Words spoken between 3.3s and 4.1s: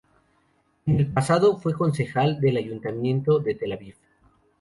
de Tel Aviv.